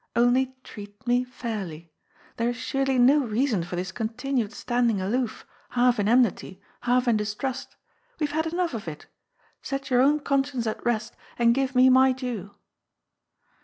[0.15, 1.91] Only treat me fairly.
[2.37, 7.07] There is surely no reason for this con tinued standing aloof, half in enmiiy, half
[7.07, 7.75] in distrust.
[8.19, 9.05] We have had enough of it.
[9.61, 12.55] Set your own conscience at rest, and give me my due."